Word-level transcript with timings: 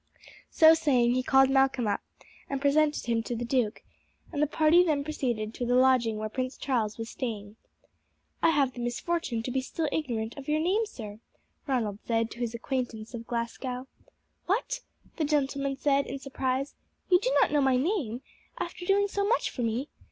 So 0.49 0.73
saying 0.73 1.13
he 1.13 1.21
called 1.21 1.51
Malcolm 1.51 1.85
up 1.87 2.01
and 2.49 2.59
presented 2.59 3.05
him 3.05 3.21
to 3.21 3.35
the 3.35 3.45
duke, 3.45 3.83
and 4.33 4.41
the 4.41 4.47
party 4.47 4.83
then 4.83 5.03
proceeded 5.03 5.53
to 5.53 5.63
the 5.67 5.75
lodging 5.75 6.17
where 6.17 6.27
Prince 6.27 6.57
Charles 6.57 6.97
was 6.97 7.11
staying. 7.11 7.55
"I 8.41 8.49
have 8.49 8.73
the 8.73 8.79
misfortune 8.79 9.43
to 9.43 9.51
be 9.51 9.61
still 9.61 9.87
ignorant 9.91 10.35
of 10.39 10.47
your 10.49 10.59
name, 10.59 10.87
sir," 10.87 11.19
Ronald 11.67 11.99
said 12.07 12.31
to 12.31 12.39
his 12.39 12.55
acquaintance 12.55 13.13
of 13.13 13.27
Glasgow. 13.27 13.85
"What!" 14.47 14.79
the 15.17 15.23
gentleman 15.23 15.77
said 15.77 16.07
in 16.07 16.17
surprise. 16.17 16.73
"You 17.11 17.19
do 17.19 17.29
not 17.39 17.51
know 17.51 17.61
my 17.61 17.77
name, 17.77 18.23
after 18.57 18.85
doing 18.87 19.07
so 19.07 19.23
much 19.23 19.51
for 19.51 19.61
me! 19.61 19.87